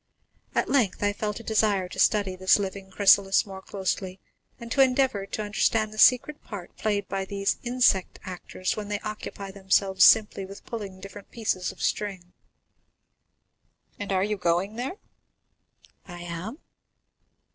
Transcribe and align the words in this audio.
At 0.55 0.67
length 0.67 1.03
I 1.03 1.13
felt 1.13 1.39
a 1.39 1.43
desire 1.43 1.87
to 1.89 1.99
study 1.99 2.35
this 2.35 2.57
living 2.57 2.89
chrysalis 2.89 3.45
more 3.45 3.61
closely, 3.61 4.19
and 4.59 4.71
to 4.71 4.81
endeavor 4.81 5.27
to 5.27 5.43
understand 5.43 5.93
the 5.93 5.99
secret 5.99 6.43
part 6.43 6.75
played 6.75 7.07
by 7.07 7.23
these 7.23 7.59
insect 7.61 8.17
actors 8.23 8.75
when 8.75 8.87
they 8.87 8.99
occupy 9.01 9.51
themselves 9.51 10.03
simply 10.03 10.43
with 10.43 10.65
pulling 10.65 11.01
different 11.01 11.29
pieces 11.29 11.71
of 11.71 11.83
string." 11.83 12.33
30191m 13.99 13.99
"And 13.99 14.11
are 14.11 14.23
you 14.23 14.37
going 14.37 14.75
there?" 14.75 14.95
"I 16.07 16.21
am." 16.23 16.57